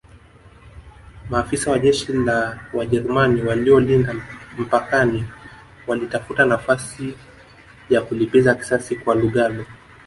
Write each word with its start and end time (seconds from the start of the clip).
Maafisa 1.29 1.71
wa 1.71 1.79
jeshi 1.79 2.13
la 2.13 2.59
Wajerumani 2.73 3.41
waliolinda 3.41 4.15
mpakani 4.57 5.25
walitafuta 5.87 6.45
nafasi 6.45 7.13
ya 7.89 8.01
kulipiza 8.01 8.55
kisasi 8.55 8.95
kwa 8.95 9.15
Lugalo 9.15 9.65